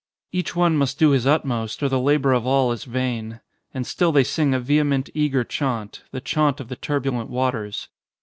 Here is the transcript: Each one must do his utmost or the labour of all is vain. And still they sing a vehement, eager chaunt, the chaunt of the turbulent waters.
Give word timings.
Each 0.31 0.55
one 0.55 0.77
must 0.77 0.97
do 0.97 1.11
his 1.11 1.27
utmost 1.27 1.83
or 1.83 1.87
the 1.87 1.99
labour 1.99 2.33
of 2.33 2.43
all 2.47 2.71
is 2.71 2.85
vain. 2.85 3.39
And 3.71 3.85
still 3.85 4.11
they 4.11 4.23
sing 4.23 4.51
a 4.55 4.59
vehement, 4.59 5.11
eager 5.13 5.43
chaunt, 5.43 6.01
the 6.09 6.19
chaunt 6.19 6.59
of 6.59 6.69
the 6.69 6.75
turbulent 6.75 7.29
waters. 7.29 7.87